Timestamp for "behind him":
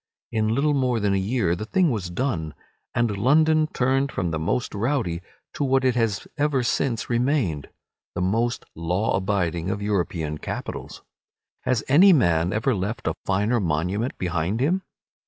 14.17-14.81